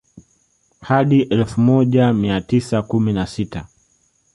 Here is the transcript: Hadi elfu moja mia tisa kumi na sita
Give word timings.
Hadi 0.81 1.21
elfu 1.21 1.61
moja 1.61 2.13
mia 2.13 2.41
tisa 2.41 2.81
kumi 2.81 3.13
na 3.13 3.27
sita 3.27 3.67